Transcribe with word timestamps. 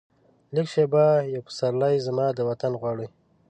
لږه 0.55 0.69
شیبه 0.73 1.05
یو 1.33 1.41
پسرلی، 1.47 1.95
زما 2.07 2.27
د 2.33 2.39
وطن 2.49 2.71
غواړي 2.81 3.07